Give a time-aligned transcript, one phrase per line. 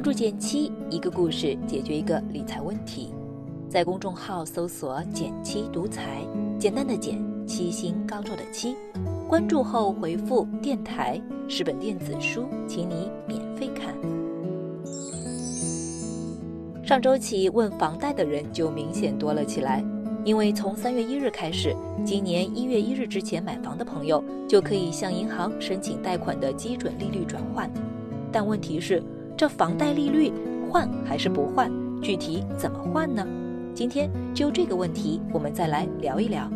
[0.00, 3.12] 关注减七，一个故事解决一个理财问题。
[3.68, 6.26] 在公众号搜索“减七独裁，
[6.58, 8.74] 简单的减，七星高照的七。
[9.28, 13.94] 关注后回复“电台”，是本电子书，请你免费看。
[16.82, 19.84] 上周起，问房贷的人就明显多了起来。
[20.24, 21.76] 因为从三月一日开始，
[22.06, 27.70] 今年一月一日之前买房的朋友就可以向银行申请贷款的基准利率转换。
[28.32, 29.02] 但问题是，
[29.40, 30.30] 这房贷利率
[30.70, 31.72] 换还是不换？
[32.02, 33.26] 具体怎么换呢？
[33.74, 36.46] 今天就这个问题，我们再来聊一聊。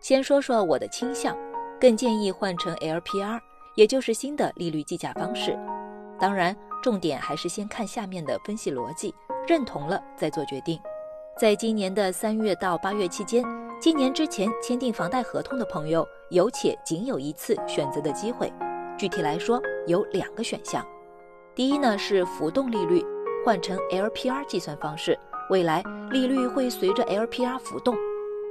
[0.00, 1.36] 先说说我的倾向，
[1.78, 3.38] 更建议换成 LPR，
[3.74, 5.54] 也就是新的利率计价方式。
[6.18, 9.14] 当然，重点还是先看下面的分析逻辑。
[9.46, 10.80] 认同了再做决定。
[11.38, 13.44] 在今年的三月到八月期间，
[13.78, 18.50] 今年之前签订房贷合同的朋友有且仅有一次选择的机会。
[18.98, 20.84] 具体来说，有两个选项。
[21.54, 23.02] 第一呢是浮动利率
[23.44, 25.18] 换成 LPR 计算方式，
[25.50, 27.96] 未来利率会随着 LPR 浮动。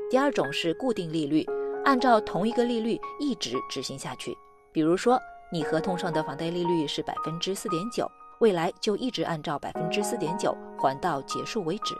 [0.10, 1.46] 第二种是固定利率，
[1.84, 4.36] 按照同一个利率一直执行下去。
[4.72, 5.20] 比如说，
[5.52, 8.10] 你合同上的房贷利率是百分之四点九。
[8.40, 11.96] 未来就一直按照百分之四点九还到结束为止。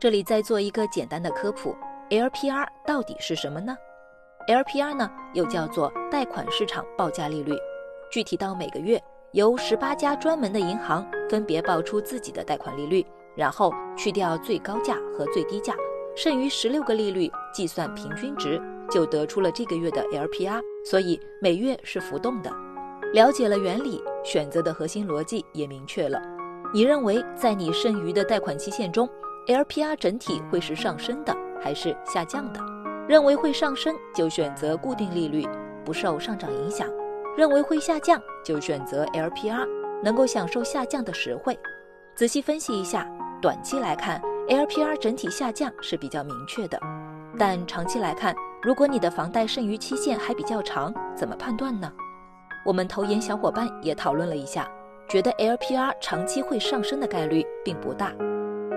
[0.00, 1.72] 这里再做一个简单的科普
[2.10, 3.76] ：LPR 到底是什么呢
[4.48, 7.54] ？LPR 呢又叫做贷款市场报价利率，
[8.10, 13.04] 具体到每个月由十八家专门的银行分别报出自己的贷款利率，
[13.36, 15.74] 然后去掉最高价和最低价，
[16.16, 20.60] 剩余十六个利率计算平均值，就得出了这个月的 LPR。
[20.84, 22.50] 所以每月是浮动的。
[23.12, 26.20] 了解了原理，选择的核心逻辑也明确了。
[26.72, 29.08] 你认为在你剩余的贷款期限中
[29.46, 32.60] ，LPR 整体会是上升的还是下降的？
[33.06, 35.46] 认为会上升就选择固定利率，
[35.84, 36.86] 不受上涨影响；
[37.38, 39.64] 认为会下降就选择 LPR，
[40.02, 41.56] 能够享受下降的实惠。
[42.16, 43.08] 仔细分析一下，
[43.40, 46.76] 短期来看，LPR 整体下降是比较明确的。
[47.38, 51.88] 但长期来看，如果你的房贷剩余期限还比较长，怎么判断呢？
[52.66, 54.68] 我们投研小伙伴也讨论了一下，
[55.08, 58.12] 觉得 LPR 长期会上升的概率并不大。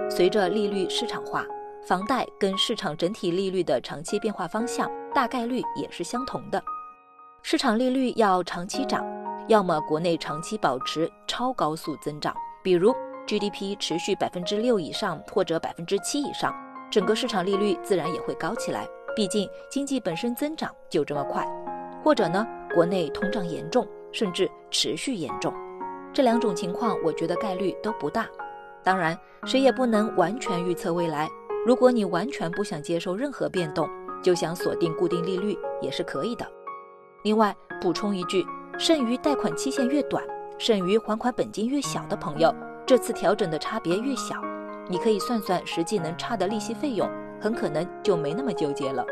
[0.07, 1.43] 随着利率市场化，
[1.87, 6.63] 房贷跟市场整体利率的长期变化方向大概率也是相同的。
[7.43, 9.03] 市场利率要长期涨，
[9.47, 16.53] 要么国内长期保持超高速增长，比如 GDP 持续百分之六以上或者百分之七以上，
[16.91, 18.87] 整个市场利率自然也会高起来。
[19.15, 21.45] 毕竟经济本身增长就这么快。
[22.03, 22.45] 或者呢？
[22.73, 25.53] 国内通胀严重，甚至持续严重，
[26.13, 28.27] 这两种情况，我觉得概率都不大。
[28.83, 31.27] 当然，谁也不能完全预测未来。
[31.65, 33.87] 如果你完全不想接受任何变动，
[34.23, 36.45] 就想锁定固定利率也是可以的。
[37.23, 38.45] 另外，补充一句，
[38.79, 40.23] 剩余贷款期限越短，
[40.57, 42.53] 剩余还款本金越小的朋友，
[42.85, 44.35] 这次调整的差别越小。
[44.89, 47.07] 你可以算算实际能差的利息费用，
[47.39, 49.05] 很可能就没那么纠结了。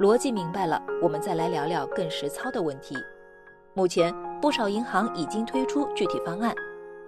[0.00, 2.96] 逻辑明白了，我们再来聊聊更实操的问题。
[3.74, 6.54] 目前不少银行已经推出具体方案，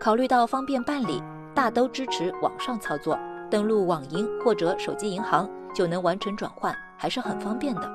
[0.01, 1.23] 考虑到方便办理，
[1.55, 3.17] 大都支持网上操作，
[3.49, 7.89] 登录网银或者手机银行就能完成转换，还是很方便的。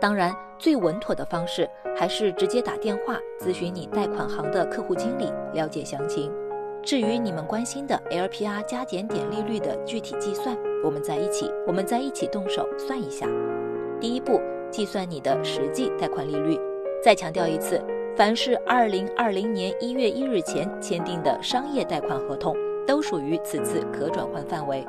[0.00, 6.32] 当然，最稳妥的方式还是直接打电话咨询你贷款行的客户经理，了解详情。
[6.82, 13.26] 至于你们关心的 LPR 加减点利率的具体计算，我们在一起，我们在一起动手算一下。
[14.00, 14.40] 第一步，
[14.70, 16.58] 计算你的实际贷款利率。
[17.02, 17.82] 再强调一次，
[18.16, 22.56] 凡是二零二零年一月一日前签订的商业贷款合同，
[22.86, 24.86] 都属于此次可转换范围。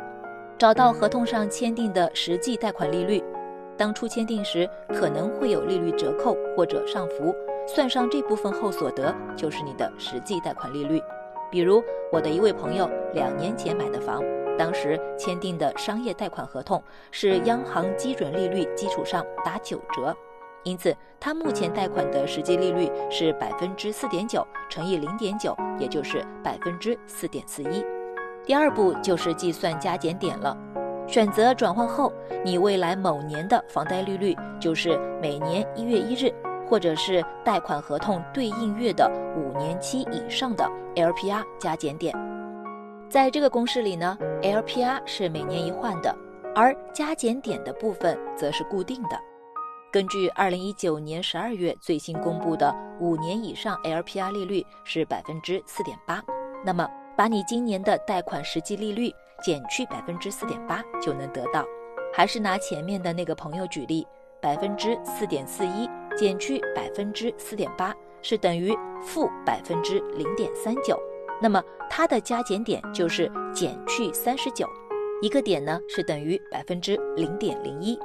[0.58, 3.24] 找到合同上签订的实际贷款利率，
[3.78, 7.34] 当初签订时可能会有利率折扣或者上浮，
[7.68, 11.02] 算上这部分后所得，就是你的实际贷款利率。
[11.52, 14.22] 比如我的一位朋友两年前买的房。
[14.58, 20.18] 当时签订的商业贷款合同是央行基准利率基础上打九折，
[20.64, 27.86] 因此他目前贷款的实际利率是百分之四点九乘以零点九，也就是百分之四点四一。
[28.44, 30.58] 第二步就是计算加减点了，
[31.08, 32.12] 选择转换后，
[32.44, 36.30] 你未来某年的房贷利率就是每年一月一日，
[36.68, 42.14] 或者是贷款合同对应月的五年期以上的 LPR 加减点。
[43.10, 46.14] 在这个公式里呢，LPR 是每年一换的，
[46.54, 49.18] 而加减点的部分则是固定的。
[49.90, 56.22] 根据二零一九年十二月最新公布的五年以上 LPR 利率是百分之四点八，
[56.66, 59.10] 那么把你今年的贷款实际利率
[59.44, 61.66] 减去百分之四点八就能得到。
[62.14, 64.08] 还是拿前面的那个朋友举例，
[64.42, 70.98] 百分之四点四一减去百分之四点八，是等于负百分之零点三九，
[71.42, 74.68] 那么它的加减点就是减去三十九，
[75.22, 78.00] 一个点呢是等于百分之零点零一。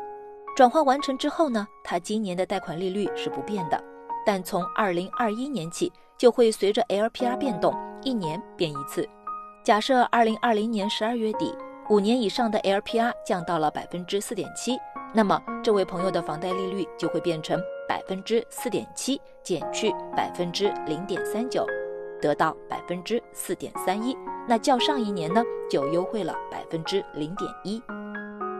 [0.54, 3.82] 转换完成之后呢，它今年的贷款利率是不变的，
[4.26, 9.08] 但从二零二一年起就会随着 LPR 变动，一年变一次。
[9.64, 11.54] 假设二零二零年十二月底，
[11.88, 14.76] 五年以上的 LPR 降到了百分之四点七，
[15.14, 17.56] 那么这位朋友的房贷利率就会变成
[17.88, 21.64] 百分之四点七减去百分之零点三九，
[22.20, 24.16] 得到百分之四点三一。
[24.48, 27.80] 那较上一年呢，就优惠了百分之零点一。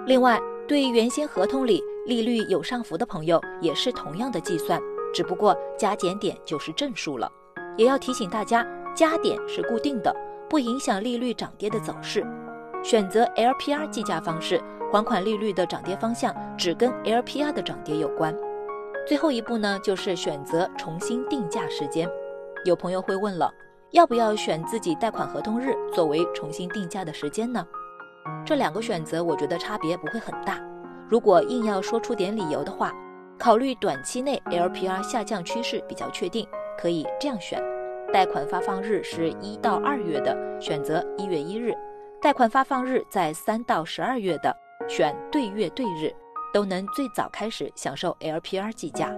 [0.07, 0.39] 另外，
[0.69, 4.81] 对原先合同里利率有上浮的朋友，也是同样的计算，
[5.13, 7.29] 只不过加减点就是正数了。
[7.77, 8.65] 也要提醒大家，
[8.95, 10.15] 加点是固定的，
[10.53, 12.23] 不影响利率涨跌的走势。
[12.85, 14.63] 选择 LPR 计价方式，
[14.93, 18.37] 还款利率的涨跌方向只跟 LPR 的涨跌有关。
[19.09, 22.07] 最后一步呢，就是选择重新定价时间。
[22.67, 23.51] 有朋友会问了，
[23.93, 27.67] 要不要选自己贷款合同日作为重新定价的时间呢？
[28.45, 30.61] 这两个选择，我觉得差别不会很大。
[31.09, 32.93] 如果硬要说出点理由的话，
[33.39, 36.47] 考虑短期内 LPR 下降趋势比较确定，
[36.79, 37.59] 可以这样选：
[38.13, 41.73] 贷款发放日是一到二月的，选择一月一日；
[42.21, 44.55] 贷款发放日在三到十二月的，
[44.87, 46.15] 选对月对日，
[46.53, 49.11] 都能最早开始享受 LPR 计价。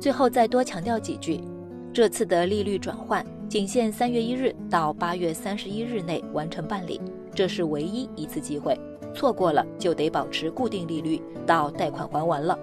[0.00, 1.42] 最后再多强调几句，
[1.92, 3.22] 这次的利率转换。
[3.46, 6.98] 仅限三月一日到八月三十一日内完成办理，
[7.34, 8.74] 这是唯一一次机会，
[9.14, 12.58] 错过了就得保持固定利率到贷款还完了。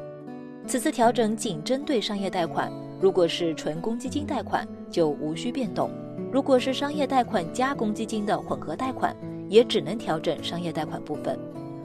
[0.70, 2.72] 此次调整仅针对商业贷款，
[3.02, 5.90] 如果是纯公积金贷款就无需变动；
[6.32, 9.16] 如果是商业贷款加公积金的混合贷款，
[9.48, 11.40] 也只能调整商业贷款部分。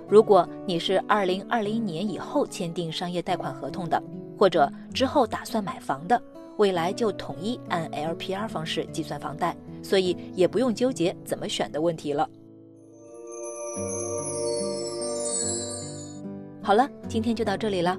[0.06, 4.02] 如果你是二零二零年以后签订商业贷款合同的，
[4.38, 6.20] 或者之后打算买房的。
[6.58, 12.28] 未来就统一按 LPR 方式计算房贷，所以也不用纠结怎么选的问题了。
[16.62, 17.98] 好了，今天就到这里了。